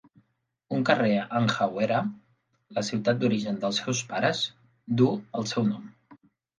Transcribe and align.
Un 0.77 0.79
carrer 0.89 1.19
en 1.39 1.49
Hawera, 1.57 2.01
la 2.79 2.85
ciutat 2.89 3.23
d'origen 3.23 3.63
dels 3.67 3.85
seus 3.85 4.05
pares, 4.13 4.45
duu 5.01 5.19
el 5.41 5.51
seu 5.57 5.73
nom. 5.73 5.91